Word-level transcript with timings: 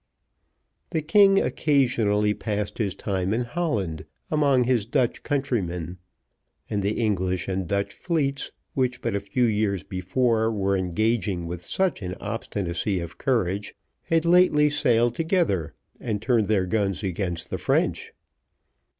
The 0.89 1.03
king 1.03 1.39
occasionally 1.39 2.33
passed 2.33 2.79
his 2.79 2.95
time 2.95 3.35
in 3.35 3.41
Holland, 3.43 4.05
among 4.31 4.63
his 4.63 4.87
Dutch 4.87 5.21
countrymen, 5.21 5.99
and 6.71 6.81
the 6.81 6.97
English 6.99 7.47
and 7.47 7.67
Dutch 7.67 7.93
fleets, 7.93 8.49
which 8.73 9.03
but 9.03 9.13
a 9.13 9.19
few 9.19 9.43
years 9.43 9.83
before 9.83 10.51
were 10.51 10.75
engaging 10.75 11.45
with 11.45 11.63
such 11.67 12.01
an 12.01 12.15
obstinacy 12.19 12.99
of 12.99 13.19
courage, 13.19 13.75
had 14.05 14.25
lately 14.25 14.71
sailed 14.71 15.13
together, 15.13 15.75
and 15.99 16.19
turned 16.19 16.47
their 16.47 16.65
guns 16.65 17.03
against 17.03 17.51
the 17.51 17.59
French. 17.59 18.11